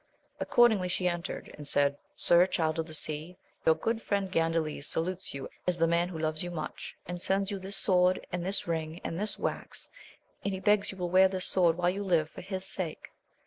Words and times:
Accordingly 0.39 0.87
she 0.87 1.07
entered, 1.07 1.53
and 1.55 1.67
said, 1.67 1.95
Sir 2.15 2.47
Child 2.47 2.79
of 2.79 2.87
the 2.87 2.93
Sea, 2.95 3.37
your 3.67 3.75
good 3.75 4.01
friend 4.01 4.31
Gandales 4.31 4.85
salutes 4.87 5.35
you 5.35 5.47
as 5.67 5.77
the 5.77 5.85
man 5.85 6.09
who 6.09 6.17
loves 6.17 6.41
you 6.41 6.49
much, 6.49 6.95
and 7.05 7.21
sends 7.21 7.51
you 7.51 7.59
this 7.59 7.77
sword, 7.77 8.25
and 8.31 8.43
this 8.43 8.65
ring, 8.67 8.99
and 9.03 9.19
this 9.19 9.37
wax, 9.37 9.91
and 10.43 10.55
he 10.55 10.59
begs 10.59 10.91
you 10.91 10.97
will 10.97 11.11
wear 11.11 11.27
this 11.27 11.45
sword 11.45 11.77
while 11.77 11.91
you 11.91 12.01
live 12.03 12.31
for 12.31 12.41
his 12.41 12.65
sake. 12.65 13.11